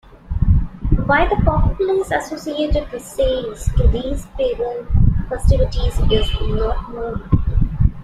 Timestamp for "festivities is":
5.29-6.27